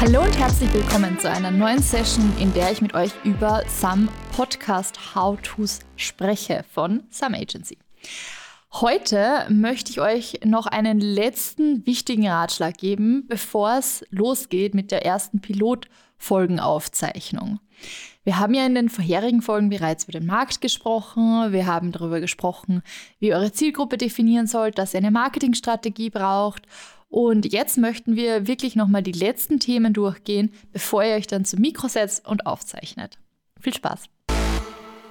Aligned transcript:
Hallo 0.00 0.22
und 0.22 0.38
herzlich 0.38 0.72
willkommen 0.72 1.18
zu 1.18 1.28
einer 1.28 1.50
neuen 1.50 1.82
Session, 1.82 2.32
in 2.38 2.54
der 2.54 2.70
ich 2.70 2.80
mit 2.80 2.94
euch 2.94 3.10
über 3.24 3.64
Some 3.66 4.06
Podcast 4.30 5.16
How-Tos 5.16 5.80
spreche 5.96 6.64
von 6.70 7.02
Some 7.10 7.36
Agency. 7.36 7.78
Heute 8.74 9.44
möchte 9.48 9.90
ich 9.90 10.00
euch 10.00 10.38
noch 10.44 10.66
einen 10.66 11.00
letzten 11.00 11.84
wichtigen 11.84 12.28
Ratschlag 12.28 12.78
geben, 12.78 13.24
bevor 13.26 13.76
es 13.76 14.04
losgeht 14.10 14.72
mit 14.72 14.92
der 14.92 15.04
ersten 15.04 15.40
Pilotfolgenaufzeichnung. 15.40 17.58
Wir 18.22 18.38
haben 18.38 18.54
ja 18.54 18.64
in 18.66 18.76
den 18.76 18.90
vorherigen 18.90 19.42
Folgen 19.42 19.68
bereits 19.68 20.04
über 20.04 20.12
den 20.12 20.26
Markt 20.26 20.60
gesprochen. 20.60 21.50
Wir 21.50 21.66
haben 21.66 21.90
darüber 21.90 22.20
gesprochen, 22.20 22.82
wie 23.18 23.34
eure 23.34 23.50
Zielgruppe 23.50 23.96
definieren 23.96 24.46
sollt, 24.46 24.78
dass 24.78 24.94
ihr 24.94 24.98
eine 24.98 25.10
Marketingstrategie 25.10 26.10
braucht. 26.10 26.62
Und 27.08 27.50
jetzt 27.52 27.78
möchten 27.78 28.16
wir 28.16 28.46
wirklich 28.46 28.76
nochmal 28.76 29.02
die 29.02 29.12
letzten 29.12 29.58
Themen 29.58 29.92
durchgehen, 29.92 30.52
bevor 30.72 31.04
ihr 31.04 31.14
euch 31.14 31.26
dann 31.26 31.44
zum 31.44 31.60
Mikro 31.60 31.88
setzt 31.88 32.26
und 32.26 32.46
aufzeichnet. 32.46 33.18
Viel 33.60 33.74
Spaß! 33.74 34.08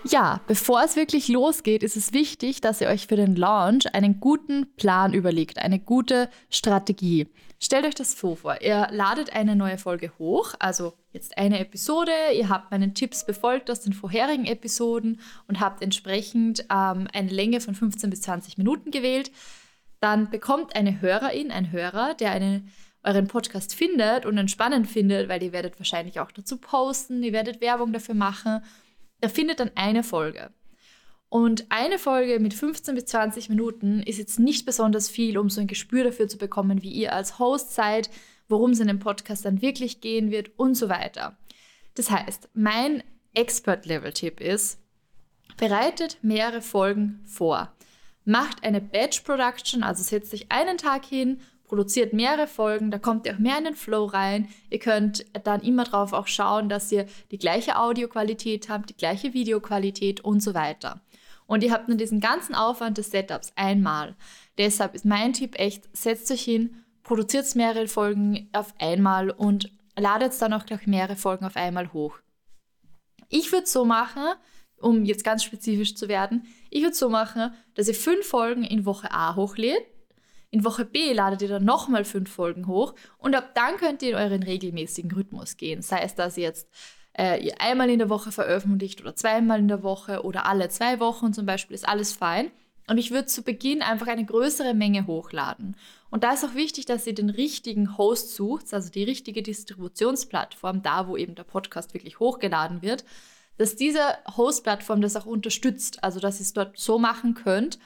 Ja, 0.03 0.39
bevor 0.47 0.83
es 0.83 0.95
wirklich 0.95 1.27
losgeht, 1.27 1.83
ist 1.83 1.97
es 1.97 2.13
wichtig, 2.13 2.61
dass 2.61 2.79
ihr 2.79 2.87
euch 2.87 3.07
für 3.07 3.17
den 3.17 3.35
Launch 3.35 3.93
einen 3.93 4.20
guten 4.20 4.67
Plan 4.77 5.13
überlegt, 5.13 5.57
eine 5.57 5.79
gute 5.79 6.29
Strategie. 6.49 7.27
Stellt 7.59 7.85
euch 7.85 7.95
das 7.95 8.17
so 8.17 8.35
vor, 8.35 8.61
ihr 8.61 8.87
ladet 8.91 9.34
eine 9.34 9.55
neue 9.55 9.77
Folge 9.77 10.11
hoch, 10.20 10.53
also 10.59 10.93
jetzt 11.11 11.37
eine 11.37 11.59
Episode, 11.59 12.11
ihr 12.35 12.48
habt 12.48 12.71
meinen 12.71 12.93
Tipps 12.93 13.25
befolgt 13.25 13.71
aus 13.71 13.81
den 13.81 13.93
vorherigen 13.93 14.45
Episoden 14.45 15.20
und 15.48 15.59
habt 15.59 15.81
entsprechend 15.81 16.61
ähm, 16.71 17.07
eine 17.11 17.29
Länge 17.29 17.59
von 17.59 17.73
15 17.73 18.09
bis 18.09 18.21
20 18.21 18.57
Minuten 18.57 18.91
gewählt. 18.91 19.31
Dann 19.99 20.29
bekommt 20.29 20.75
eine 20.75 21.01
Hörerin, 21.01 21.51
ein 21.51 21.71
Hörer, 21.71 22.13
der 22.13 22.31
eine, 22.31 22.63
euren 23.03 23.27
Podcast 23.27 23.73
findet 23.73 24.26
und 24.26 24.37
entspannend 24.37 24.87
findet, 24.87 25.29
weil 25.29 25.41
ihr 25.41 25.54
werdet 25.54 25.79
wahrscheinlich 25.79 26.20
auch 26.20 26.31
dazu 26.31 26.57
posten, 26.57 27.23
ihr 27.23 27.34
werdet 27.34 27.62
Werbung 27.62 27.93
dafür 27.93 28.15
machen 28.15 28.62
der 29.21 29.29
findet 29.29 29.59
dann 29.59 29.71
eine 29.76 30.04
Folge. 30.04 30.51
Und 31.29 31.65
eine 31.70 31.99
Folge 31.99 32.39
mit 32.39 32.54
15 32.54 32.95
bis 32.95 33.05
20 33.05 33.49
Minuten 33.49 34.01
ist 34.01 34.17
jetzt 34.17 34.39
nicht 34.39 34.65
besonders 34.65 35.09
viel, 35.09 35.37
um 35.37 35.49
so 35.49 35.59
ein 35.59 35.67
Gespür 35.67 36.05
dafür 36.05 36.27
zu 36.27 36.37
bekommen, 36.37 36.84
wie 36.84 36.91
ihr 36.91 37.13
als 37.13 37.37
Host 37.37 37.73
seid, 37.73 38.09
worum 38.48 38.71
es 38.71 38.79
in 38.79 38.87
dem 38.87 38.99
Podcast 38.99 39.43
dann 39.43 39.61
wirklich 39.61 39.99
gehen 39.99 40.32
wird 40.32 40.57
und 40.57 40.76
so 40.76 40.87
weiter. 40.87 41.35
Das 41.95 42.11
heißt, 42.11 42.49
mein 42.54 43.04
Expert-Level-Tipp 43.34 44.39
ist, 44.39 44.79
bereitet 45.57 46.17
mehrere 46.21 46.61
Folgen 46.61 47.20
vor. 47.26 47.73
Macht 48.27 48.63
eine 48.63 48.81
Batch-Production, 48.81 49.83
also 49.83 50.03
setzt 50.03 50.33
euch 50.33 50.51
einen 50.51 50.77
Tag 50.77 51.05
hin 51.05 51.39
produziert 51.67 52.13
mehrere 52.13 52.47
Folgen, 52.47 52.91
da 52.91 52.97
kommt 52.97 53.25
ihr 53.25 53.35
auch 53.35 53.39
mehr 53.39 53.57
in 53.57 53.65
den 53.65 53.75
Flow 53.75 54.05
rein. 54.05 54.47
Ihr 54.70 54.79
könnt 54.79 55.25
dann 55.43 55.61
immer 55.61 55.83
drauf 55.83 56.13
auch 56.13 56.27
schauen, 56.27 56.70
dass 56.70 56.91
ihr 56.91 57.05
die 57.31 57.37
gleiche 57.37 57.77
Audioqualität 57.77 58.70
habt, 58.70 58.89
die 58.89 58.98
gleiche 58.98 59.33
Videoqualität 59.33 60.21
und 60.21 60.41
so 60.41 60.53
weiter. 60.53 61.01
Und 61.45 61.63
ihr 61.63 61.71
habt 61.71 61.87
nur 61.87 61.98
diesen 61.98 62.20
ganzen 62.20 62.55
Aufwand 62.55 62.98
des 62.98 63.11
Setups 63.11 63.53
einmal. 63.55 64.16
Deshalb 64.57 64.95
ist 64.95 65.05
mein 65.05 65.33
Tipp 65.33 65.59
echt, 65.59 65.95
setzt 65.95 66.31
euch 66.31 66.41
hin, 66.41 66.83
produziert 67.03 67.55
mehrere 67.55 67.88
Folgen 67.88 68.50
auf 68.53 68.73
einmal 68.79 69.29
und 69.29 69.72
ladet 69.97 70.41
dann 70.41 70.53
auch 70.53 70.66
gleich 70.66 70.88
mehrere 70.88 71.16
Folgen 71.16 71.45
auf 71.45 71.55
einmal 71.55 71.94
hoch. 71.94 72.17
Ich 73.29 73.51
würde 73.51 73.67
so 73.67 73.83
machen, 73.83 74.23
um 74.79 75.06
jetzt 75.06 75.23
ganz 75.23 75.44
spezifisch 75.44 75.95
zu 75.95 76.07
werden, 76.07 76.45
ich 76.69 76.83
würde 76.83 76.95
so 76.95 77.09
machen, 77.09 77.53
dass 77.75 77.88
ihr 77.88 77.95
fünf 77.95 78.25
Folgen 78.25 78.63
in 78.63 78.85
Woche 78.85 79.11
A 79.11 79.35
hochlädt, 79.35 79.85
in 80.50 80.63
Woche 80.63 80.85
B 80.85 81.11
ladet 81.13 81.41
ihr 81.41 81.50
dann 81.50 81.66
nochmal 81.66 82.06
fünf 82.06 82.31
Folgen 82.31 82.67
hoch 82.67 82.95
und 83.17 83.35
ab 83.35 83.51
dann 83.53 83.78
könnt 83.78 84.01
ihr 84.01 84.09
in 84.09 84.16
euren 84.16 84.44
regelmäßigen 84.44 85.11
Rhythmus 85.11 85.57
gehen. 85.57 85.81
Sei 85.81 86.00
es, 86.01 86.16
dass 86.16 86.38
ihr 86.38 86.44
jetzt 86.44 86.69
äh, 87.17 87.44
ihr 87.44 87.59
einmal 87.59 87.89
in 87.89 87.99
der 87.99 88.09
Woche 88.09 88.31
veröffentlicht 88.31 89.01
oder 89.01 89.16
zweimal 89.16 89.59
in 89.59 89.67
der 89.67 89.83
Woche 89.83 90.23
oder 90.23 90.45
alle 90.45 90.69
zwei 90.69 90.99
Wochen 90.99 91.33
zum 91.33 91.45
Beispiel, 91.45 91.75
ist 91.75 91.87
alles 91.87 92.13
fein. 92.13 92.51
Und 92.89 92.97
ich 92.97 93.11
würde 93.11 93.25
zu 93.25 93.41
Beginn 93.41 93.81
einfach 93.81 94.07
eine 94.07 94.23
größere 94.23 94.73
Menge 94.73 95.07
hochladen. 95.07 95.75
Und 96.09 96.23
da 96.23 96.31
ist 96.31 96.45
auch 96.45 96.55
wichtig, 96.55 96.85
dass 96.85 97.05
ihr 97.05 97.13
den 97.13 97.29
richtigen 97.29 97.97
Host 97.97 98.33
sucht, 98.33 98.73
also 98.73 98.89
die 98.89 99.03
richtige 99.03 99.43
Distributionsplattform, 99.43 100.81
da 100.83 101.07
wo 101.09 101.17
eben 101.17 101.35
der 101.35 101.43
Podcast 101.43 101.93
wirklich 101.93 102.21
hochgeladen 102.21 102.81
wird, 102.81 103.03
dass 103.57 103.75
diese 103.75 104.01
Host-Plattform 104.35 105.01
das 105.01 105.16
auch 105.16 105.25
unterstützt, 105.25 106.03
also 106.03 106.19
dass 106.19 106.40
ihr 106.40 106.44
es 106.44 106.53
dort 106.53 106.78
so 106.78 107.00
machen 107.00 107.34
könnt, 107.34 107.79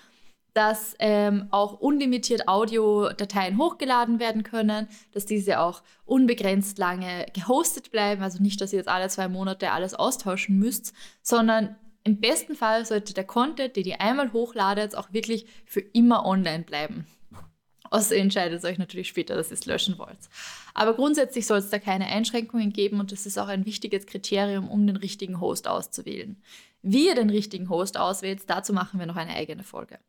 dass 0.54 0.96
ähm, 1.00 1.48
auch 1.52 1.80
unlimitiert 1.80 2.48
Audiodateien 2.48 3.58
hochgeladen 3.58 4.20
werden 4.20 4.44
können, 4.44 4.88
dass 5.14 5.26
diese 5.26 5.60
auch 5.60 5.82
unbegrenzt 6.06 6.78
lange 6.78 7.26
gehostet 7.34 7.92
bleiben, 7.92 8.22
also 8.22 8.44
nicht, 8.44 8.60
dass 8.60 8.74
ihr 8.74 8.80
jetzt 8.80 8.90
alle 8.90 9.08
zwei 9.08 9.30
Monate 9.30 9.72
alles 9.72 9.94
austauschen 9.94 10.60
müsst, 10.60 10.94
sondern 11.22 11.78
im 12.04 12.20
besten 12.20 12.56
Fall 12.56 12.86
sollte 12.86 13.14
der 13.14 13.24
Content, 13.24 13.76
den 13.76 13.86
ihr 13.86 14.02
einmal 14.02 14.34
hochladet, 14.34 14.96
auch 14.96 15.14
wirklich 15.14 15.46
für 15.66 15.82
immer 15.82 16.26
online 16.26 16.64
bleiben. 16.64 17.06
Außer 17.92 18.16
ihr 18.16 18.22
entscheidet 18.22 18.64
euch 18.64 18.78
natürlich 18.78 19.10
später, 19.10 19.36
dass 19.36 19.52
ihr 19.52 19.56
es 19.56 19.66
löschen 19.66 20.00
wollt. 20.00 20.18
Aber 20.74 20.94
grundsätzlich 20.96 21.46
soll 21.46 21.60
es 21.60 21.70
da 21.70 21.78
keine 21.78 22.08
Einschränkungen 22.08 22.72
geben 22.72 23.00
und 23.00 23.12
das 23.12 23.26
ist 23.26 23.38
auch 23.38 23.50
ein 23.50 23.66
wichtiges 23.66 24.06
Kriterium, 24.06 24.70
um 24.70 24.88
den 24.88 24.96
richtigen 24.96 25.42
Host 25.42 25.68
auszuwählen. 25.68 26.42
Wie 26.82 27.08
ihr 27.08 27.16
den 27.16 27.30
richtigen 27.30 27.70
Host 27.70 27.98
auswählt, 27.98 28.44
dazu 28.48 28.74
machen 28.74 29.00
wir 29.00 29.06
noch 29.06 29.18
eine 29.18 29.36
eigene 29.36 29.64
Folge. 29.64 30.00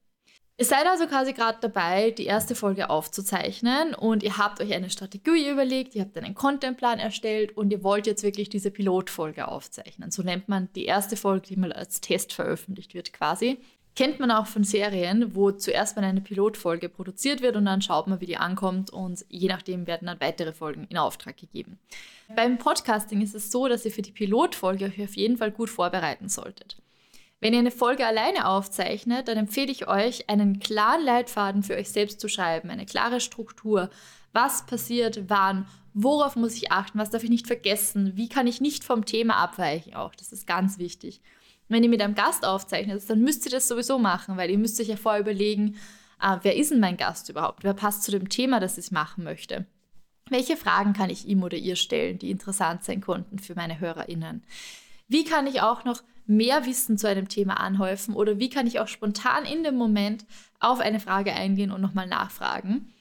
Ihr 0.58 0.66
seid 0.66 0.86
also 0.86 1.06
quasi 1.06 1.32
gerade 1.32 1.58
dabei, 1.60 2.12
die 2.12 2.26
erste 2.26 2.54
Folge 2.54 2.88
aufzuzeichnen 2.88 3.94
und 3.94 4.22
ihr 4.22 4.38
habt 4.38 4.60
euch 4.60 4.72
eine 4.74 4.90
Strategie 4.90 5.50
überlegt, 5.50 5.96
ihr 5.96 6.02
habt 6.02 6.16
einen 6.16 6.36
Contentplan 6.36 7.00
erstellt 7.00 7.56
und 7.56 7.72
ihr 7.72 7.82
wollt 7.82 8.06
jetzt 8.06 8.22
wirklich 8.22 8.48
diese 8.48 8.70
Pilotfolge 8.70 9.48
aufzeichnen. 9.48 10.12
So 10.12 10.22
nennt 10.22 10.48
man 10.48 10.68
die 10.74 10.84
erste 10.84 11.16
Folge, 11.16 11.48
die 11.48 11.56
mal 11.56 11.72
als 11.72 12.00
Test 12.00 12.32
veröffentlicht 12.32 12.94
wird 12.94 13.12
quasi. 13.12 13.58
Kennt 13.94 14.20
man 14.20 14.30
auch 14.30 14.46
von 14.46 14.64
Serien, 14.64 15.34
wo 15.34 15.50
zuerst 15.50 15.96
mal 15.96 16.04
eine 16.04 16.22
Pilotfolge 16.22 16.88
produziert 16.88 17.42
wird 17.42 17.56
und 17.56 17.66
dann 17.66 17.82
schaut 17.82 18.06
man, 18.06 18.20
wie 18.20 18.26
die 18.26 18.38
ankommt 18.38 18.90
und 18.90 19.24
je 19.28 19.48
nachdem 19.48 19.86
werden 19.86 20.06
dann 20.06 20.20
weitere 20.20 20.52
Folgen 20.52 20.86
in 20.88 20.96
Auftrag 20.96 21.36
gegeben. 21.36 21.78
Beim 22.34 22.56
Podcasting 22.56 23.20
ist 23.20 23.34
es 23.34 23.50
so, 23.50 23.68
dass 23.68 23.84
ihr 23.84 23.90
für 23.90 24.00
die 24.00 24.12
Pilotfolge 24.12 24.86
euch 24.86 25.02
auf 25.02 25.16
jeden 25.16 25.36
Fall 25.36 25.50
gut 25.50 25.68
vorbereiten 25.68 26.30
solltet. 26.30 26.76
Wenn 27.40 27.52
ihr 27.52 27.58
eine 27.58 27.70
Folge 27.70 28.06
alleine 28.06 28.46
aufzeichnet, 28.46 29.28
dann 29.28 29.36
empfehle 29.36 29.72
ich 29.72 29.88
euch, 29.88 30.30
einen 30.30 30.60
klaren 30.60 31.04
Leitfaden 31.04 31.62
für 31.62 31.74
euch 31.74 31.90
selbst 31.90 32.20
zu 32.20 32.28
schreiben, 32.28 32.70
eine 32.70 32.86
klare 32.86 33.20
Struktur. 33.20 33.90
Was 34.32 34.64
passiert, 34.64 35.28
wann, 35.28 35.66
worauf 35.92 36.36
muss 36.36 36.54
ich 36.54 36.72
achten, 36.72 36.98
was 36.98 37.10
darf 37.10 37.24
ich 37.24 37.30
nicht 37.30 37.48
vergessen, 37.48 38.12
wie 38.14 38.28
kann 38.28 38.46
ich 38.46 38.60
nicht 38.60 38.84
vom 38.84 39.04
Thema 39.04 39.36
abweichen 39.36 39.94
auch, 39.94 40.14
das 40.14 40.32
ist 40.32 40.46
ganz 40.46 40.78
wichtig. 40.78 41.20
Wenn 41.72 41.82
ihr 41.82 41.88
mit 41.88 42.02
einem 42.02 42.14
Gast 42.14 42.44
aufzeichnet, 42.44 43.02
dann 43.08 43.20
müsst 43.20 43.46
ihr 43.46 43.50
das 43.50 43.66
sowieso 43.66 43.98
machen, 43.98 44.36
weil 44.36 44.50
ihr 44.50 44.58
müsst 44.58 44.78
euch 44.78 44.88
ja 44.88 44.96
vorher 44.96 45.22
überlegen, 45.22 45.76
äh, 46.20 46.36
wer 46.42 46.56
ist 46.56 46.70
denn 46.70 46.80
mein 46.80 46.98
Gast 46.98 47.28
überhaupt, 47.30 47.64
wer 47.64 47.72
passt 47.72 48.02
zu 48.02 48.10
dem 48.10 48.28
Thema, 48.28 48.60
das 48.60 48.76
ich 48.76 48.90
machen 48.90 49.24
möchte. 49.24 49.66
Welche 50.28 50.56
Fragen 50.56 50.92
kann 50.92 51.08
ich 51.10 51.26
ihm 51.26 51.42
oder 51.42 51.56
ihr 51.56 51.76
stellen, 51.76 52.18
die 52.18 52.30
interessant 52.30 52.84
sein 52.84 53.00
konnten 53.00 53.38
für 53.38 53.54
meine 53.54 53.80
HörerInnen? 53.80 54.42
Wie 55.08 55.24
kann 55.24 55.46
ich 55.46 55.62
auch 55.62 55.84
noch 55.84 56.02
mehr 56.26 56.66
Wissen 56.66 56.98
zu 56.98 57.08
einem 57.08 57.28
Thema 57.28 57.58
anhäufen 57.58 58.14
oder 58.14 58.38
wie 58.38 58.50
kann 58.50 58.66
ich 58.66 58.78
auch 58.78 58.88
spontan 58.88 59.44
in 59.44 59.64
dem 59.64 59.76
Moment 59.76 60.24
auf 60.60 60.80
eine 60.80 61.00
Frage 61.00 61.32
eingehen 61.32 61.72
und 61.72 61.80
nochmal 61.80 62.06
nachfragen. 62.06 62.92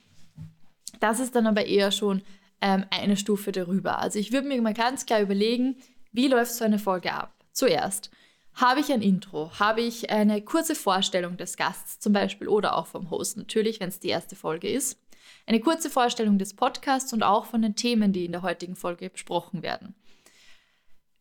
Das 0.99 1.19
ist 1.19 1.35
dann 1.35 1.47
aber 1.47 1.65
eher 1.65 1.91
schon 1.91 2.21
ähm, 2.61 2.85
eine 2.89 3.17
Stufe 3.17 3.51
darüber. 3.51 3.99
Also 3.99 4.17
ich 4.17 4.31
würde 4.31 4.47
mir 4.47 4.61
mal 4.61 4.73
ganz 4.73 5.05
klar 5.05 5.21
überlegen, 5.21 5.75
wie 6.11 6.27
läuft 6.27 6.53
so 6.53 6.63
eine 6.63 6.79
Folge 6.79 7.13
ab? 7.13 7.33
Zuerst 7.53 8.11
habe 8.53 8.79
ich 8.79 8.91
ein 8.91 9.01
Intro, 9.01 9.51
habe 9.59 9.81
ich 9.81 10.09
eine 10.09 10.41
kurze 10.41 10.75
Vorstellung 10.75 11.37
des 11.37 11.57
Gasts 11.57 11.99
zum 11.99 12.13
Beispiel 12.13 12.47
oder 12.47 12.77
auch 12.77 12.87
vom 12.87 13.09
Host 13.09 13.37
natürlich, 13.37 13.79
wenn 13.79 13.89
es 13.89 13.99
die 13.99 14.09
erste 14.09 14.35
Folge 14.35 14.69
ist. 14.69 14.99
Eine 15.47 15.59
kurze 15.59 15.89
Vorstellung 15.89 16.37
des 16.37 16.53
Podcasts 16.53 17.13
und 17.13 17.23
auch 17.23 17.45
von 17.45 17.61
den 17.61 17.75
Themen, 17.75 18.13
die 18.13 18.25
in 18.25 18.31
der 18.31 18.41
heutigen 18.41 18.75
Folge 18.75 19.09
besprochen 19.09 19.63
werden. 19.63 19.95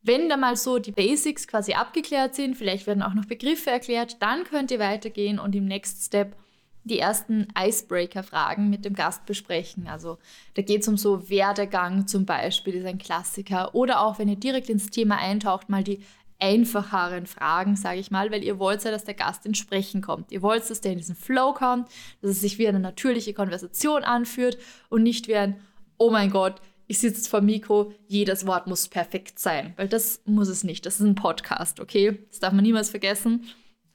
Wenn 0.03 0.29
da 0.29 0.37
mal 0.37 0.57
so 0.57 0.79
die 0.79 0.93
Basics 0.93 1.47
quasi 1.47 1.75
abgeklärt 1.75 2.35
sind, 2.35 2.57
vielleicht 2.57 2.87
werden 2.87 3.03
auch 3.03 3.15
noch 3.15 3.27
Begriffe 3.27 3.71
erklärt, 3.71 4.23
dann 4.23 4.45
könnt 4.45 4.71
ihr 4.71 4.79
weitergehen 4.79 5.39
und 5.39 5.55
im 5.55 5.67
Next 5.67 6.07
Step 6.07 6.37
die 6.85 6.99
ersten 6.99 7.49
Icebreaker-Fragen 7.59 8.71
mit 8.71 8.87
dem 8.87 8.95
Gast 8.95 9.27
besprechen. 9.27 9.87
Also 9.87 10.19
da 10.55 10.63
geht 10.63 10.81
es 10.81 10.89
um 10.89 10.97
so 10.97 11.29
Werdegang 11.29 12.07
zum 12.07 12.25
Beispiel, 12.25 12.75
ist 12.77 12.87
ein 12.87 12.97
Klassiker. 12.97 13.75
Oder 13.75 14.01
auch, 14.01 14.19
wenn 14.19 14.29
ihr 14.29 14.37
direkt 14.37 14.71
ins 14.71 14.91
Thema 14.91 15.19
eintaucht, 15.19 15.69
mal 15.69 15.85
die 15.85 16.03
einfacheren 16.41 17.27
Fragen, 17.27 17.77
sage 17.77 18.01
ich 18.01 18.11
mal, 18.11 18.31
weil 18.31 18.43
ihr 18.43 18.59
wollt 18.59 18.83
ja, 18.85 18.91
dass 18.91 19.05
der 19.05 19.15
Gast 19.15 19.47
ins 19.47 19.59
Sprechen 19.59 20.01
kommt. 20.03 20.33
Ihr 20.33 20.43
wollt, 20.43 20.69
dass 20.69 20.81
der 20.81 20.93
in 20.93 20.99
diesen 20.99 21.15
Flow 21.15 21.53
kommt, 21.53 21.89
dass 22.21 22.31
es 22.33 22.41
sich 22.41 22.59
wie 22.59 22.69
eine 22.69 22.81
natürliche 22.81 23.35
Konversation 23.35 24.05
anführt 24.05 24.59
und 24.89 25.03
nicht 25.03 25.29
wie 25.29 25.37
ein, 25.37 25.61
oh 25.99 26.11
mein 26.11 26.31
Gott, 26.31 26.61
ich 26.87 26.99
sitze 26.99 27.29
vor 27.29 27.41
Mikro, 27.41 27.93
jedes 28.09 28.47
Wort 28.47 28.67
muss 28.67 28.89
perfekt 28.89 29.39
sein, 29.39 29.75
weil 29.77 29.89
das 29.89 30.23
muss 30.25 30.49
es 30.49 30.65
nicht. 30.65 30.85
Das 30.87 30.95
ist 30.95 31.07
ein 31.07 31.15
Podcast, 31.15 31.79
okay? 31.79 32.19
Das 32.31 32.41
darf 32.41 32.53
man 32.53 32.65
niemals 32.65 32.91
vergessen. 32.91 33.47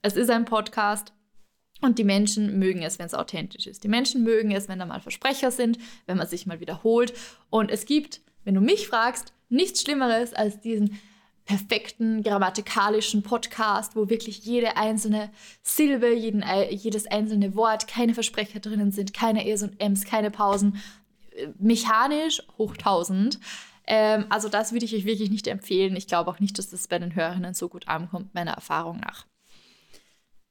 Es 0.02 0.16
ist 0.16 0.30
ein 0.30 0.46
Podcast 0.46 1.12
und 1.82 2.00
die 2.00 2.06
Menschen 2.06 2.58
mögen 2.58 2.84
es, 2.84 3.00
wenn 3.00 3.08
es 3.08 3.14
authentisch 3.14 3.68
ist. 3.68 3.84
Die 3.84 3.90
Menschen 3.90 4.24
mögen 4.24 4.52
es, 4.52 4.70
wenn 4.70 4.80
da 4.80 4.86
mal 4.86 5.02
Versprecher 5.02 5.52
sind, 5.52 5.78
wenn 6.06 6.18
man 6.18 6.28
sich 6.28 6.46
mal 6.46 6.62
wiederholt. 6.62 7.14
Und 7.50 7.70
es 7.70 7.86
gibt 7.86 8.22
wenn 8.46 8.56
du 8.56 8.62
mich 8.62 8.88
fragst, 8.88 9.34
nichts 9.50 9.82
Schlimmeres 9.82 10.34
als 10.34 10.62
diesen 10.62 10.98
perfekten 11.46 12.24
grammatikalischen 12.24 13.22
Podcast, 13.22 13.96
wo 13.96 14.10
wirklich 14.10 14.40
jede 14.46 14.78
einzelne 14.78 15.30
Silbe, 15.62 16.14
jeden, 16.14 16.44
jedes 16.72 17.06
einzelne 17.08 17.56
Wort, 17.56 17.88
keine 17.88 18.14
Versprecher 18.14 18.60
drinnen 18.60 18.92
sind, 18.92 19.14
keine 19.14 19.48
E's 19.48 19.64
und 19.64 19.80
M's, 19.80 20.06
keine 20.06 20.32
Pausen, 20.32 20.82
äh, 21.36 21.48
mechanisch 21.60 22.42
hoch 22.58 22.74
1000. 22.74 23.40
Ähm, 23.88 24.26
also 24.30 24.50
das 24.50 24.72
würde 24.72 24.86
ich 24.86 24.96
euch 24.96 25.06
wirklich 25.06 25.30
nicht 25.30 25.48
empfehlen. 25.48 25.96
Ich 25.96 26.08
glaube 26.08 26.32
auch 26.32 26.40
nicht, 26.40 26.58
dass 26.58 26.72
das 26.72 26.88
bei 26.88 26.98
den 26.98 27.16
Hörerinnen 27.16 27.54
so 27.54 27.70
gut 27.70 27.88
ankommt, 27.88 28.34
meiner 28.34 28.54
Erfahrung 28.54 29.00
nach. 29.00 29.26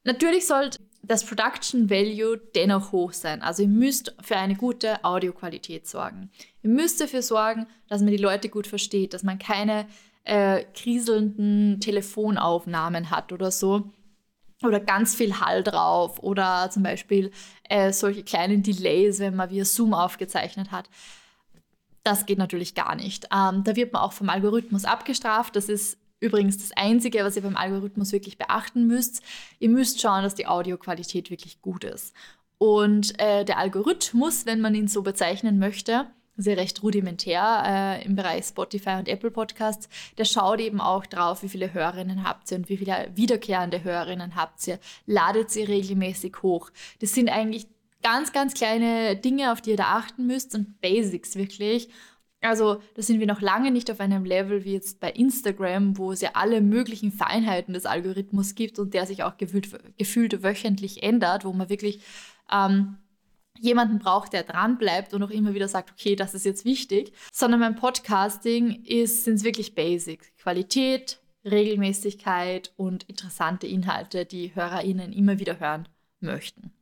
Natürlich 0.05 0.47
sollte 0.47 0.79
das 1.03 1.25
Production 1.25 1.91
Value 1.91 2.39
dennoch 2.55 2.93
hoch 2.93 3.13
sein. 3.13 3.43
Also 3.43 3.63
ihr 3.63 3.69
müsst 3.69 4.15
für 4.23 4.37
eine 4.37 4.55
gute 4.55 5.03
Audioqualität 5.05 5.89
sorgen. 5.89 6.31
Ihr 6.63 6.71
müsst 6.71 7.01
dafür 7.01 7.23
sorgen, 7.23 7.67
dass 7.89 8.03
man 8.03 8.11
die 8.11 8.19
Leute 8.19 8.49
gut 8.49 8.67
versteht, 8.67 9.15
dass 9.15 9.23
man 9.23 9.39
keine 9.39 9.87
äh, 10.25 10.65
kriselnden 10.75 11.81
Telefonaufnahmen 11.81 13.11
hat 13.11 13.33
oder 13.33 13.51
so. 13.51 13.91
Oder 14.63 14.81
ganz 14.81 15.15
viel 15.15 15.41
Hall 15.41 15.63
drauf 15.63 16.23
oder 16.23 16.71
zum 16.71 16.83
Beispiel 16.83 17.31
äh, 17.69 17.93
solche 17.93 18.23
kleinen 18.23 18.63
Delays, 18.63 19.19
wenn 19.19 19.37
man 19.37 19.51
via 19.51 19.65
Zoom 19.65 19.93
aufgezeichnet 19.93 20.71
hat. 20.71 20.89
Das 22.03 22.25
geht 22.25 22.39
natürlich 22.39 22.75
gar 22.75 22.95
nicht. 22.95 23.27
Ähm, 23.35 23.65
da 23.65 23.77
wird 23.77 23.93
man 23.93 24.03
auch 24.03 24.13
vom 24.13 24.31
Algorithmus 24.31 24.85
abgestraft. 24.85 25.57
Das 25.57 25.69
ist 25.69 25.99
übrigens 26.21 26.57
das 26.59 26.73
Einzige, 26.77 27.25
was 27.25 27.37
ihr 27.37 27.43
beim 27.43 27.57
Algorithmus 27.57 28.13
wirklich 28.13 28.39
beachten 28.39 28.87
müsst. 28.87 29.23
Ihr 29.59 29.69
müsst 29.69 30.01
schauen, 30.01 30.23
dass 30.23 30.35
die 30.35 30.47
Audioqualität 30.47 31.31
wirklich 31.31 31.61
gut 31.61 31.85
ist. 31.85 32.15
Und 32.57 33.19
äh, 33.21 33.45
der 33.45 33.59
Algorithmus, 33.59 34.47
wenn 34.47 34.61
man 34.61 34.75
ihn 34.75 34.89
so 34.89 35.03
bezeichnen 35.03 35.59
möchte, 35.59 36.07
sehr 36.37 36.57
recht 36.57 36.83
rudimentär 36.83 37.63
äh, 37.67 38.05
im 38.05 38.17
Bereich 38.17 38.45
Spotify 38.45 38.97
und 38.99 39.09
Apple 39.09 39.31
Podcasts. 39.31 39.89
Der 40.19 40.25
schaut 40.25 40.61
eben 40.61 40.81
auch 40.81 41.07
drauf, 41.07 41.43
wie 41.43 41.49
viele 41.49 41.73
Hörerinnen 41.73 42.25
habt 42.25 42.51
ihr 42.51 42.59
und 42.59 42.69
wie 42.69 42.77
viele 42.77 43.11
wiederkehrende 43.15 43.85
Hörerinnen 43.85 44.35
habt 44.35 44.67
ihr. 44.67 44.79
Ladet 45.07 45.51
sie 45.51 45.63
regelmäßig 45.63 46.43
hoch. 46.43 46.71
Das 47.01 47.13
sind 47.13 47.29
eigentlich 47.29 47.67
ganz, 48.03 48.33
ganz 48.33 48.55
kleine 48.55 49.17
Dinge, 49.17 49.53
auf 49.53 49.61
die 49.61 49.71
ihr 49.71 49.77
da 49.77 49.97
achten 49.97 50.27
müsst 50.27 50.55
und 50.55 50.81
Basics 50.81 51.37
wirklich. 51.37 51.89
Also 52.43 52.83
da 52.95 53.01
sind 53.01 53.21
wir 53.21 53.27
noch 53.27 53.41
lange 53.41 53.71
nicht 53.71 53.91
auf 53.91 54.01
einem 54.01 54.25
Level 54.25 54.65
wie 54.65 54.75
jetzt 54.75 55.01
bei 55.01 55.11
Instagram, 55.11 55.97
wo 55.97 56.13
es 56.13 56.21
ja 56.21 56.31
alle 56.35 56.61
möglichen 56.61 57.11
Feinheiten 57.11 57.73
des 57.73 57.87
Algorithmus 57.87 58.55
gibt 58.55 58.79
und 58.79 58.93
der 58.93 59.07
sich 59.07 59.23
auch 59.23 59.39
gefühlt, 59.39 59.71
gefühlt 59.97 60.43
wöchentlich 60.43 61.03
ändert, 61.03 61.47
wo 61.47 61.53
man 61.55 61.71
wirklich 61.71 62.01
ähm, 62.53 62.99
jemanden 63.59 63.99
braucht, 63.99 64.33
der 64.33 64.43
dran 64.43 64.79
bleibt 64.79 65.15
und 65.15 65.23
auch 65.23 65.31
immer 65.31 65.55
wieder 65.55 65.69
sagt, 65.69 65.93
okay, 65.93 66.17
das 66.17 66.35
ist 66.35 66.45
jetzt 66.45 66.65
wichtig, 66.65 67.13
sondern 67.33 67.61
beim 67.61 67.77
Podcasting 67.77 68.85
sind 68.87 69.35
es 69.35 69.45
wirklich 69.45 69.75
Basics. 69.75 70.33
Qualität, 70.37 71.21
Regelmäßigkeit 71.45 72.73
und 72.77 73.05
interessante 73.05 73.67
Inhalte, 73.67 74.25
die 74.25 74.55
HörerInnen 74.55 75.13
immer 75.13 75.39
wieder 75.39 75.61
hören 75.61 75.89
möchten. 76.21 76.73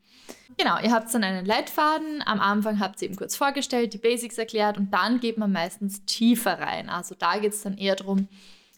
Genau, 0.56 0.78
ihr 0.80 0.92
habt 0.92 1.12
dann 1.12 1.24
einen 1.24 1.46
Leitfaden. 1.46 2.22
Am 2.24 2.40
Anfang 2.40 2.78
habt 2.78 3.00
ihr 3.00 3.08
eben 3.08 3.16
kurz 3.16 3.36
vorgestellt, 3.36 3.94
die 3.94 3.98
Basics 3.98 4.38
erklärt 4.38 4.76
und 4.76 4.92
dann 4.92 5.20
geht 5.20 5.38
man 5.38 5.50
meistens 5.50 6.04
tiefer 6.04 6.58
rein. 6.58 6.88
Also 6.88 7.14
da 7.18 7.38
geht 7.38 7.52
es 7.52 7.62
dann 7.62 7.78
eher 7.78 7.96
darum, 7.96 8.28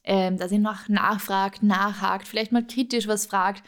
ähm, 0.04 0.38
dass 0.38 0.52
ihr 0.52 0.58
noch 0.58 0.88
nachfragt, 0.88 1.62
nachhakt, 1.62 2.28
vielleicht 2.28 2.52
mal 2.52 2.66
kritisch 2.66 3.08
was 3.08 3.26
fragt, 3.26 3.62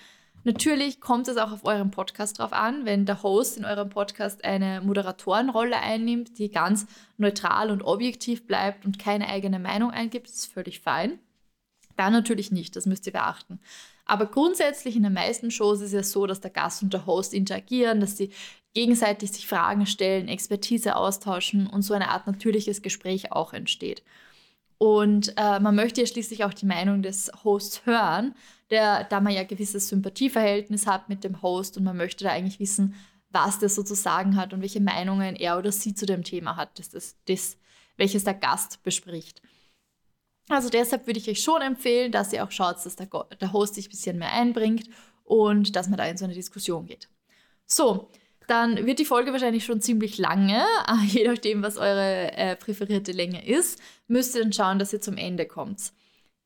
Natürlich 0.46 1.00
kommt 1.00 1.26
es 1.26 1.38
auch 1.38 1.50
auf 1.50 1.64
euren 1.64 1.90
Podcast 1.90 2.38
drauf 2.38 2.52
an, 2.52 2.84
wenn 2.84 3.04
der 3.04 3.24
Host 3.24 3.56
in 3.56 3.64
eurem 3.64 3.88
Podcast 3.88 4.44
eine 4.44 4.80
Moderatorenrolle 4.80 5.76
einnimmt, 5.76 6.38
die 6.38 6.52
ganz 6.52 6.86
neutral 7.16 7.72
und 7.72 7.82
objektiv 7.82 8.46
bleibt 8.46 8.84
und 8.84 8.96
keine 8.96 9.28
eigene 9.28 9.58
Meinung 9.58 9.90
eingibt, 9.90 10.28
ist 10.28 10.46
völlig 10.46 10.78
fein. 10.78 11.18
Dann 11.96 12.12
natürlich 12.12 12.52
nicht, 12.52 12.76
das 12.76 12.86
müsst 12.86 13.08
ihr 13.08 13.12
beachten. 13.12 13.58
Aber 14.04 14.26
grundsätzlich 14.26 14.94
in 14.94 15.02
den 15.02 15.14
meisten 15.14 15.50
Shows 15.50 15.80
ist 15.80 15.94
es 15.94 16.12
so, 16.12 16.28
dass 16.28 16.40
der 16.40 16.52
Gast 16.52 16.80
und 16.80 16.92
der 16.92 17.06
Host 17.06 17.34
interagieren, 17.34 17.98
dass 17.98 18.16
sie 18.16 18.30
gegenseitig 18.72 19.32
sich 19.32 19.48
Fragen 19.48 19.84
stellen, 19.84 20.28
Expertise 20.28 20.94
austauschen 20.94 21.66
und 21.66 21.82
so 21.82 21.92
eine 21.92 22.10
Art 22.10 22.28
natürliches 22.28 22.82
Gespräch 22.82 23.32
auch 23.32 23.52
entsteht. 23.52 24.04
Und 24.78 25.32
äh, 25.36 25.58
man 25.58 25.74
möchte 25.74 26.02
ja 26.02 26.06
schließlich 26.06 26.44
auch 26.44 26.52
die 26.52 26.66
Meinung 26.66 27.02
des 27.02 27.30
Hosts 27.44 27.86
hören, 27.86 28.34
der, 28.70 29.04
da 29.04 29.20
man 29.20 29.32
ja 29.32 29.44
gewisses 29.44 29.88
Sympathieverhältnis 29.88 30.86
hat 30.86 31.08
mit 31.08 31.24
dem 31.24 31.40
Host 31.40 31.76
und 31.76 31.84
man 31.84 31.96
möchte 31.96 32.24
da 32.24 32.30
eigentlich 32.30 32.60
wissen, 32.60 32.94
was 33.30 33.58
der 33.58 33.68
so 33.68 33.82
zu 33.82 33.94
sagen 33.94 34.36
hat 34.36 34.52
und 34.52 34.60
welche 34.60 34.80
Meinungen 34.80 35.36
er 35.36 35.58
oder 35.58 35.72
sie 35.72 35.94
zu 35.94 36.06
dem 36.06 36.24
Thema 36.24 36.56
hat, 36.56 36.78
das, 36.78 36.90
das, 36.90 37.16
das, 37.26 37.56
welches 37.96 38.24
der 38.24 38.34
Gast 38.34 38.82
bespricht. 38.82 39.40
Also 40.48 40.68
deshalb 40.68 41.06
würde 41.06 41.18
ich 41.18 41.28
euch 41.28 41.42
schon 41.42 41.60
empfehlen, 41.62 42.12
dass 42.12 42.32
ihr 42.32 42.44
auch 42.44 42.50
schaut, 42.50 42.84
dass 42.84 42.96
der, 42.96 43.08
der 43.40 43.52
Host 43.52 43.74
sich 43.74 43.88
ein 43.88 43.90
bisschen 43.90 44.18
mehr 44.18 44.32
einbringt 44.32 44.88
und 45.24 45.74
dass 45.74 45.88
man 45.88 45.98
da 45.98 46.04
in 46.04 46.16
so 46.16 46.24
eine 46.24 46.34
Diskussion 46.34 46.86
geht. 46.86 47.08
So, 47.66 48.10
dann 48.46 48.86
wird 48.86 48.98
die 48.98 49.04
Folge 49.04 49.32
wahrscheinlich 49.32 49.64
schon 49.64 49.80
ziemlich 49.80 50.18
lange, 50.18 50.64
je 51.06 51.26
nachdem, 51.26 51.62
was 51.62 51.76
eure 51.76 52.32
äh, 52.32 52.56
präferierte 52.56 53.12
Länge 53.12 53.46
ist, 53.46 53.80
müsst 54.08 54.34
ihr 54.34 54.42
dann 54.42 54.52
schauen, 54.52 54.78
dass 54.78 54.92
ihr 54.92 55.00
zum 55.00 55.16
Ende 55.16 55.46
kommt. 55.46 55.92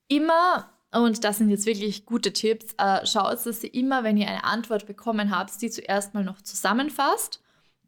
Immer 0.08 0.70
und 0.92 1.22
das 1.22 1.38
sind 1.38 1.50
jetzt 1.50 1.66
wirklich 1.66 2.04
gute 2.04 2.32
Tipps. 2.32 2.74
Äh, 2.76 3.06
schaut, 3.06 3.46
dass 3.46 3.62
ihr 3.62 3.72
immer, 3.74 4.02
wenn 4.02 4.16
ihr 4.16 4.28
eine 4.28 4.44
Antwort 4.44 4.86
bekommen 4.86 5.30
habt, 5.36 5.60
die 5.62 5.70
zuerst 5.70 6.14
mal 6.14 6.24
noch 6.24 6.42
zusammenfasst 6.42 7.40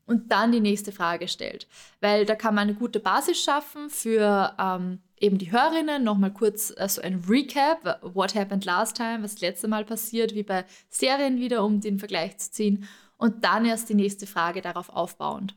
und 0.06 0.30
dann 0.30 0.52
die 0.52 0.60
nächste 0.60 0.92
Frage 0.92 1.26
stellt. 1.26 1.66
Weil 2.00 2.26
da 2.26 2.34
kann 2.34 2.54
man 2.54 2.68
eine 2.68 2.74
gute 2.74 3.00
Basis 3.00 3.42
schaffen 3.42 3.90
für 3.90 4.54
ähm, 4.58 5.00
eben 5.18 5.38
die 5.38 5.50
Hörerinnen. 5.50 6.04
Nochmal 6.04 6.32
kurz 6.32 6.72
äh, 6.76 6.88
so 6.88 7.02
ein 7.02 7.24
Recap, 7.28 8.00
what 8.02 8.34
happened 8.36 8.64
last 8.64 8.96
time, 8.96 9.22
was 9.22 9.32
das 9.32 9.40
letzte 9.40 9.68
Mal 9.68 9.84
passiert, 9.84 10.34
wie 10.34 10.44
bei 10.44 10.64
Serien 10.88 11.40
wieder, 11.40 11.64
um 11.64 11.80
den 11.80 11.98
Vergleich 11.98 12.38
zu 12.38 12.52
ziehen. 12.52 12.88
Und 13.22 13.44
dann 13.44 13.64
erst 13.64 13.88
die 13.88 13.94
nächste 13.94 14.26
Frage 14.26 14.62
darauf 14.62 14.88
aufbauend. 14.88 15.54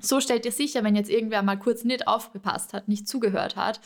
So 0.00 0.20
stellt 0.20 0.46
ihr 0.46 0.52
sicher, 0.52 0.84
wenn 0.84 0.94
jetzt 0.94 1.10
irgendwer 1.10 1.42
mal 1.42 1.58
kurz 1.58 1.82
nicht 1.82 2.06
aufgepasst 2.06 2.72
hat, 2.72 2.86
nicht 2.86 3.08
zugehört 3.08 3.56
hat, 3.56 3.80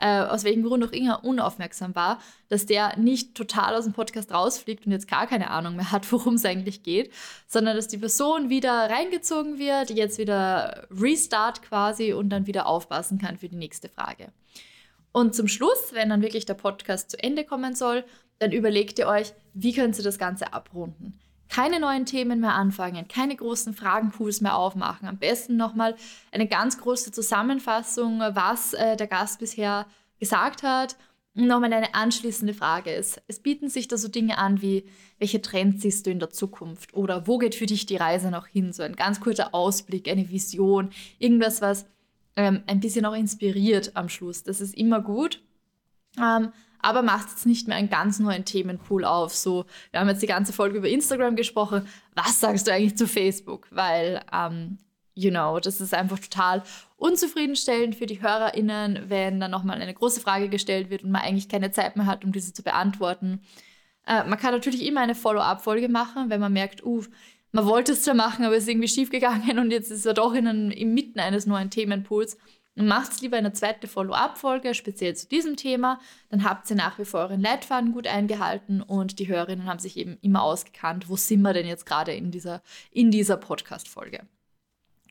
äh, 0.00 0.22
aus 0.22 0.44
welchem 0.44 0.62
Grund 0.62 0.82
auch 0.82 0.92
immer 0.92 1.24
unaufmerksam 1.24 1.94
war, 1.94 2.22
dass 2.48 2.64
der 2.64 2.96
nicht 2.96 3.34
total 3.34 3.74
aus 3.74 3.84
dem 3.84 3.92
Podcast 3.92 4.32
rausfliegt 4.32 4.86
und 4.86 4.92
jetzt 4.92 5.08
gar 5.08 5.26
keine 5.26 5.50
Ahnung 5.50 5.76
mehr 5.76 5.92
hat, 5.92 6.10
worum 6.10 6.36
es 6.36 6.46
eigentlich 6.46 6.82
geht, 6.82 7.12
sondern 7.46 7.76
dass 7.76 7.86
die 7.86 7.98
Person 7.98 8.48
wieder 8.48 8.72
reingezogen 8.72 9.58
wird, 9.58 9.90
jetzt 9.90 10.16
wieder 10.16 10.86
Restart 10.90 11.60
quasi 11.60 12.14
und 12.14 12.30
dann 12.30 12.46
wieder 12.46 12.64
aufpassen 12.64 13.18
kann 13.18 13.36
für 13.36 13.50
die 13.50 13.56
nächste 13.56 13.90
Frage. 13.90 14.32
Und 15.12 15.34
zum 15.34 15.48
Schluss, 15.48 15.92
wenn 15.92 16.08
dann 16.08 16.22
wirklich 16.22 16.46
der 16.46 16.54
Podcast 16.54 17.10
zu 17.10 17.22
Ende 17.22 17.44
kommen 17.44 17.74
soll, 17.74 18.06
dann 18.38 18.52
überlegt 18.52 18.98
ihr 18.98 19.06
euch, 19.06 19.34
wie 19.52 19.74
könnt 19.74 19.98
ihr 19.98 20.04
das 20.04 20.18
Ganze 20.18 20.54
abrunden 20.54 21.20
keine 21.48 21.80
neuen 21.80 22.06
Themen 22.06 22.40
mehr 22.40 22.54
anfangen, 22.54 23.08
keine 23.08 23.36
großen 23.36 23.74
Fragenpools 23.74 24.40
mehr 24.40 24.56
aufmachen. 24.56 25.08
Am 25.08 25.18
besten 25.18 25.56
nochmal 25.56 25.94
eine 26.32 26.46
ganz 26.46 26.78
große 26.78 27.12
Zusammenfassung, 27.12 28.20
was 28.20 28.74
äh, 28.74 28.96
der 28.96 29.06
Gast 29.06 29.38
bisher 29.38 29.86
gesagt 30.18 30.62
hat. 30.62 30.96
Und 31.36 31.48
nochmal 31.48 31.72
eine 31.72 31.94
anschließende 31.94 32.54
Frage 32.54 32.92
ist. 32.92 33.20
Es 33.26 33.40
bieten 33.40 33.68
sich 33.68 33.88
da 33.88 33.96
so 33.96 34.06
Dinge 34.06 34.38
an 34.38 34.62
wie, 34.62 34.84
welche 35.18 35.42
Trends 35.42 35.82
siehst 35.82 36.06
du 36.06 36.10
in 36.10 36.20
der 36.20 36.30
Zukunft? 36.30 36.94
Oder 36.94 37.26
wo 37.26 37.38
geht 37.38 37.56
für 37.56 37.66
dich 37.66 37.86
die 37.86 37.96
Reise 37.96 38.30
noch 38.30 38.46
hin? 38.46 38.72
So 38.72 38.84
ein 38.84 38.94
ganz 38.94 39.20
kurzer 39.20 39.52
Ausblick, 39.52 40.08
eine 40.08 40.30
Vision, 40.30 40.90
irgendwas, 41.18 41.60
was 41.60 41.86
ähm, 42.36 42.62
ein 42.68 42.78
bisschen 42.78 43.04
auch 43.04 43.14
inspiriert 43.14 43.96
am 43.96 44.08
Schluss. 44.08 44.44
Das 44.44 44.60
ist 44.60 44.76
immer 44.76 45.00
gut. 45.00 45.42
Ähm, 46.18 46.52
aber 46.84 47.02
macht 47.02 47.30
jetzt 47.30 47.46
nicht 47.46 47.66
mehr 47.66 47.76
einen 47.76 47.90
ganz 47.90 48.18
neuen 48.18 48.44
Themenpool 48.44 49.04
auf. 49.04 49.34
So, 49.34 49.64
wir 49.90 50.00
haben 50.00 50.08
jetzt 50.08 50.22
die 50.22 50.26
ganze 50.26 50.52
Folge 50.52 50.78
über 50.78 50.88
Instagram 50.88 51.34
gesprochen. 51.34 51.88
Was 52.14 52.40
sagst 52.40 52.66
du 52.66 52.72
eigentlich 52.72 52.96
zu 52.96 53.08
Facebook? 53.08 53.66
Weil, 53.70 54.22
ähm, 54.32 54.78
you 55.14 55.30
know, 55.30 55.58
das 55.60 55.80
ist 55.80 55.94
einfach 55.94 56.18
total 56.18 56.62
unzufriedenstellend 56.96 57.94
für 57.94 58.06
die 58.06 58.20
HörerInnen, 58.20 59.04
wenn 59.08 59.40
dann 59.40 59.50
nochmal 59.50 59.80
eine 59.80 59.94
große 59.94 60.20
Frage 60.20 60.48
gestellt 60.48 60.90
wird 60.90 61.04
und 61.04 61.10
man 61.10 61.22
eigentlich 61.22 61.48
keine 61.48 61.70
Zeit 61.70 61.96
mehr 61.96 62.06
hat, 62.06 62.24
um 62.24 62.32
diese 62.32 62.52
zu 62.52 62.62
beantworten. 62.62 63.40
Äh, 64.06 64.24
man 64.24 64.38
kann 64.38 64.52
natürlich 64.52 64.86
immer 64.86 65.00
eine 65.00 65.14
Follow-up-Folge 65.14 65.88
machen, 65.88 66.28
wenn 66.28 66.40
man 66.40 66.52
merkt, 66.52 66.84
uh, 66.84 67.02
man 67.52 67.66
wollte 67.66 67.92
es 67.92 68.02
zwar 68.02 68.14
machen, 68.14 68.44
aber 68.44 68.56
es 68.56 68.64
ist 68.64 68.68
irgendwie 68.68 68.88
schiefgegangen 68.88 69.58
und 69.58 69.70
jetzt 69.70 69.90
ist 69.90 70.06
er 70.06 70.14
doch 70.14 70.34
in 70.34 70.46
einem, 70.46 70.70
inmitten 70.70 71.20
eines 71.20 71.46
neuen 71.46 71.70
Themenpools. 71.70 72.36
Macht 72.76 73.20
lieber 73.20 73.36
eine 73.36 73.52
zweite 73.52 73.86
Follow-up-Folge, 73.86 74.74
speziell 74.74 75.14
zu 75.14 75.28
diesem 75.28 75.56
Thema. 75.56 76.00
Dann 76.30 76.42
habt 76.42 76.68
ihr 76.70 76.76
nach 76.76 76.98
wie 76.98 77.04
vor 77.04 77.20
euren 77.20 77.40
Leitfaden 77.40 77.92
gut 77.92 78.08
eingehalten 78.08 78.82
und 78.82 79.20
die 79.20 79.28
Hörerinnen 79.28 79.66
haben 79.66 79.78
sich 79.78 79.96
eben 79.96 80.18
immer 80.22 80.42
ausgekannt, 80.42 81.08
wo 81.08 81.16
sind 81.16 81.42
wir 81.42 81.52
denn 81.52 81.66
jetzt 81.66 81.86
gerade 81.86 82.12
in 82.12 82.32
dieser, 82.32 82.62
in 82.90 83.12
dieser 83.12 83.36
Podcast-Folge. 83.36 84.26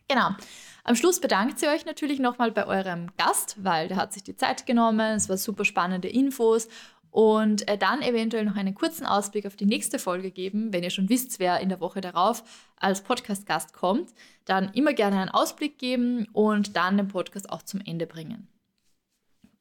Genau. 0.09 0.31
Am 0.83 0.97
Schluss 0.97 1.21
bedankt 1.21 1.59
sie 1.59 1.67
euch 1.67 1.85
natürlich 1.85 2.19
nochmal 2.19 2.51
bei 2.51 2.67
eurem 2.67 3.07
Gast, 3.17 3.63
weil 3.63 3.87
der 3.87 3.95
hat 3.95 4.11
sich 4.11 4.23
die 4.23 4.35
Zeit 4.35 4.65
genommen. 4.65 5.15
Es 5.15 5.29
war 5.29 5.37
super 5.37 5.63
spannende 5.63 6.09
Infos 6.09 6.67
und 7.13 7.67
äh, 7.67 7.77
dann 7.77 8.01
eventuell 8.01 8.43
noch 8.43 8.55
einen 8.55 8.73
kurzen 8.73 9.05
Ausblick 9.05 9.45
auf 9.45 9.55
die 9.55 9.67
nächste 9.67 9.99
Folge 9.99 10.31
geben, 10.31 10.73
wenn 10.73 10.81
ihr 10.81 10.89
schon 10.89 11.09
wisst, 11.09 11.37
wer 11.37 11.59
in 11.59 11.69
der 11.69 11.79
Woche 11.79 12.01
darauf 12.01 12.43
als 12.75 13.01
Podcast-Gast 13.01 13.71
kommt, 13.71 14.09
dann 14.45 14.73
immer 14.73 14.93
gerne 14.93 15.21
einen 15.21 15.29
Ausblick 15.29 15.77
geben 15.77 16.27
und 16.33 16.75
dann 16.75 16.97
den 16.97 17.09
Podcast 17.09 17.51
auch 17.51 17.61
zum 17.61 17.81
Ende 17.85 18.07
bringen. 18.07 18.47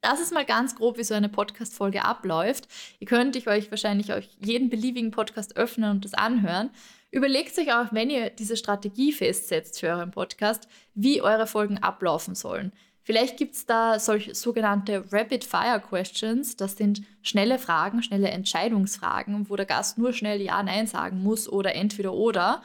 Das 0.01 0.19
ist 0.19 0.33
mal 0.33 0.45
ganz 0.45 0.75
grob, 0.75 0.97
wie 0.97 1.03
so 1.03 1.13
eine 1.13 1.29
Podcast-Folge 1.29 2.03
abläuft. 2.03 2.67
Ihr 2.99 3.05
könnt 3.05 3.35
euch 3.47 3.69
wahrscheinlich 3.69 4.11
euch 4.11 4.29
jeden 4.43 4.71
beliebigen 4.71 5.11
Podcast 5.11 5.55
öffnen 5.55 5.91
und 5.91 6.05
das 6.05 6.15
anhören. 6.15 6.71
Überlegt 7.11 7.55
euch 7.59 7.71
auch, 7.71 7.93
wenn 7.93 8.09
ihr 8.09 8.31
diese 8.31 8.57
Strategie 8.57 9.13
festsetzt 9.13 9.79
für 9.79 9.89
euren 9.89 10.09
Podcast, 10.09 10.67
wie 10.95 11.21
eure 11.21 11.45
Folgen 11.45 11.77
ablaufen 11.77 12.33
sollen. 12.33 12.71
Vielleicht 13.05 13.35
gibt 13.37 13.55
es 13.55 13.65
da 13.65 13.99
solche 13.99 14.33
sogenannte 14.33 15.03
Rapid-Fire-Questions. 15.11 16.55
Das 16.55 16.77
sind 16.77 17.01
schnelle 17.21 17.59
Fragen, 17.59 18.01
schnelle 18.01 18.29
Entscheidungsfragen, 18.29 19.49
wo 19.49 19.57
der 19.57 19.65
Gast 19.65 19.97
nur 19.97 20.13
schnell 20.13 20.41
Ja, 20.41 20.63
Nein 20.63 20.87
sagen 20.87 21.21
muss 21.21 21.49
oder 21.49 21.75
entweder 21.75 22.13
oder. 22.13 22.61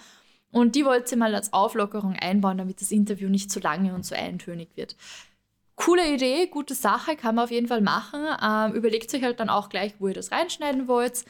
Und 0.52 0.76
die 0.76 0.84
wollt 0.84 1.10
ihr 1.10 1.18
mal 1.18 1.34
als 1.34 1.52
Auflockerung 1.52 2.14
einbauen, 2.14 2.58
damit 2.58 2.80
das 2.80 2.92
Interview 2.92 3.28
nicht 3.28 3.50
zu 3.50 3.58
lange 3.58 3.94
und 3.94 4.04
zu 4.04 4.16
eintönig 4.16 4.70
wird. 4.76 4.96
Coole 5.74 6.12
Idee, 6.12 6.46
gute 6.46 6.74
Sache, 6.74 7.16
kann 7.16 7.34
man 7.34 7.44
auf 7.44 7.50
jeden 7.50 7.68
Fall 7.68 7.80
machen. 7.80 8.24
Ähm, 8.42 8.72
überlegt 8.74 9.12
euch 9.14 9.22
halt 9.22 9.40
dann 9.40 9.48
auch 9.48 9.68
gleich, 9.68 9.94
wo 9.98 10.08
ihr 10.08 10.14
das 10.14 10.32
reinschneiden 10.32 10.88
wollt. 10.88 11.24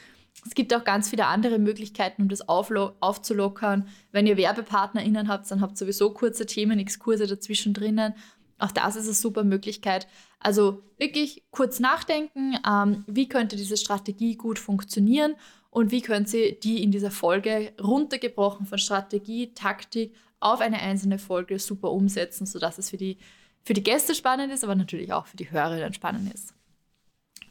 Es 0.45 0.55
gibt 0.55 0.73
auch 0.73 0.83
ganz 0.83 1.09
viele 1.09 1.25
andere 1.25 1.59
Möglichkeiten, 1.59 2.21
um 2.23 2.29
das 2.29 2.47
aufzulockern. 2.47 3.87
Wenn 4.11 4.25
ihr 4.25 4.37
WerbepartnerInnen 4.37 5.27
habt, 5.27 5.49
dann 5.51 5.61
habt 5.61 5.73
ihr 5.73 5.77
sowieso 5.77 6.11
kurze 6.11 6.45
Themen, 6.45 6.79
Exkurse 6.79 7.27
dazwischen 7.27 7.73
drinnen. 7.73 8.13
Auch 8.59 8.71
das 8.71 8.95
ist 8.95 9.05
eine 9.05 9.13
super 9.13 9.43
Möglichkeit. 9.43 10.07
Also 10.39 10.83
wirklich 10.97 11.43
kurz 11.51 11.79
nachdenken, 11.79 12.57
ähm, 12.67 13.03
wie 13.07 13.27
könnte 13.27 13.55
diese 13.55 13.77
Strategie 13.77 14.35
gut 14.35 14.59
funktionieren 14.59 15.35
und 15.69 15.91
wie 15.91 16.01
könnt 16.01 16.33
ihr 16.33 16.59
die 16.59 16.83
in 16.83 16.91
dieser 16.91 17.11
Folge 17.11 17.73
runtergebrochen 17.81 18.65
von 18.65 18.77
Strategie, 18.77 19.53
Taktik 19.53 20.13
auf 20.39 20.61
eine 20.61 20.79
einzelne 20.79 21.19
Folge 21.19 21.59
super 21.59 21.91
umsetzen, 21.91 22.45
sodass 22.45 22.77
es 22.77 22.89
für 22.89 22.97
die, 22.97 23.17
für 23.63 23.73
die 23.73 23.83
Gäste 23.83 24.15
spannend 24.15 24.53
ist, 24.53 24.63
aber 24.63 24.75
natürlich 24.75 25.11
auch 25.13 25.27
für 25.27 25.37
die 25.37 25.51
Hörerinnen 25.51 25.93
spannend 25.93 26.33
ist. 26.33 26.53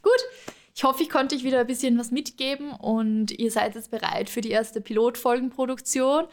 Gut, 0.01 0.55
ich 0.75 0.83
hoffe, 0.83 1.03
ich 1.03 1.09
konnte 1.09 1.35
euch 1.35 1.43
wieder 1.43 1.59
ein 1.59 1.67
bisschen 1.67 1.97
was 1.97 2.09
mitgeben 2.11 2.71
und 2.71 3.31
ihr 3.31 3.51
seid 3.51 3.75
jetzt 3.75 3.91
bereit 3.91 4.29
für 4.29 4.41
die 4.41 4.51
erste 4.51 4.81
Pilotfolgenproduktion. 4.81 6.25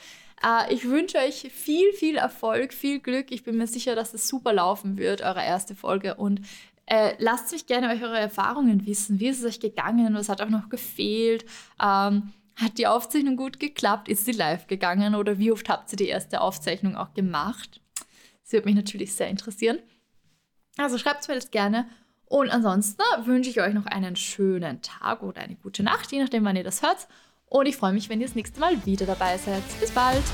Äh, 0.45 0.73
ich 0.73 0.89
wünsche 0.89 1.19
euch 1.19 1.51
viel, 1.53 1.93
viel 1.93 2.17
Erfolg, 2.17 2.73
viel 2.73 3.01
Glück. 3.01 3.31
Ich 3.31 3.45
bin 3.45 3.57
mir 3.57 3.67
sicher, 3.67 3.95
dass 3.95 4.15
es 4.15 4.29
super 4.29 4.53
laufen 4.53 4.99
wird, 4.99 5.23
eure 5.23 5.45
erste 5.45 5.75
Folge. 5.75 6.15
Und 6.17 6.41
äh, 6.87 7.15
lasst 7.19 7.53
mich 7.53 7.67
gerne 7.67 7.89
eure 7.89 8.19
Erfahrungen 8.19 8.87
wissen. 8.87 9.21
Wie 9.21 9.29
ist 9.29 9.41
es 9.41 9.45
euch 9.45 9.61
gegangen? 9.61 10.15
Was 10.15 10.29
hat 10.29 10.41
auch 10.41 10.49
noch 10.49 10.69
gefehlt? 10.69 11.45
Ähm, 11.83 12.33
hat 12.57 12.79
die 12.79 12.87
Aufzeichnung 12.87 13.37
gut 13.37 13.61
geklappt? 13.61 14.09
Ist 14.09 14.25
sie 14.25 14.33
live 14.33 14.67
gegangen? 14.67 15.15
Oder 15.15 15.39
wie 15.39 15.53
oft 15.53 15.69
habt 15.69 15.93
ihr 15.93 15.97
die 15.97 16.09
erste 16.09 16.41
Aufzeichnung 16.41 16.97
auch 16.97 17.13
gemacht? 17.13 17.81
Das 18.43 18.53
würde 18.53 18.67
mich 18.67 18.77
natürlich 18.77 19.13
sehr 19.15 19.29
interessieren. 19.29 19.79
Also 20.79 20.99
schreibt 20.99 21.27
mir 21.29 21.35
das 21.35 21.51
gerne. 21.51 21.89
Und 22.27 22.51
ansonsten 22.51 23.03
wünsche 23.25 23.51
ich 23.51 23.61
euch 23.61 23.75
noch 23.75 23.87
einen 23.87 24.17
schönen 24.17 24.83
Tag 24.83 25.23
oder 25.23 25.43
eine 25.43 25.55
gute 25.57 25.83
Nacht, 25.83 26.11
je 26.11 26.21
nachdem, 26.21 26.45
wann 26.45 26.57
ihr 26.57 26.65
das 26.65 26.83
hört. 26.83 27.07
Und 27.49 27.67
ich 27.67 27.77
freue 27.77 27.93
mich, 27.93 28.09
wenn 28.09 28.21
ihr 28.21 28.27
das 28.27 28.35
nächste 28.35 28.61
Mal 28.61 28.85
wieder 28.85 29.07
dabei 29.07 29.39
seid. 29.39 29.63
Bis 29.81 29.91
bald! 29.91 30.25